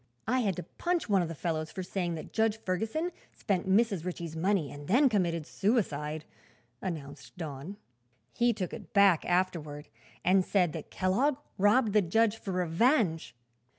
[0.27, 4.03] "I had to punch one of the fellows for saying that Judge Ferguson spent Mrs.
[4.03, 6.25] Ritchie's money and then committed suicide,"
[6.81, 7.77] announced Don.
[8.33, 9.89] "He took it back, afterward,
[10.25, 13.35] and said that Kellogg robbed the judge for revenge.